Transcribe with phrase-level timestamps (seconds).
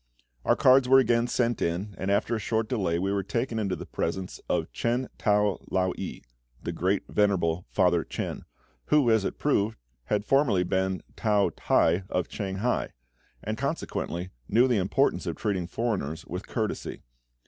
[0.45, 3.75] Our cards were again sent in, and after a short delay we were taken into
[3.75, 6.23] the presence of Ch'en Ta Lao ie
[6.63, 8.43] (the Great Venerable Father Ch'en),
[8.85, 12.89] who, as it proved, had formerly been Tao tai of Shanghai,
[13.43, 17.03] and consequently knew the importance of treating foreigners with courtesy.